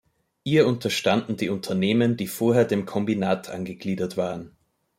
[0.43, 4.49] Ihr unterstanden die Unternehmen, die vorher dem Kombinat angegliedert waren.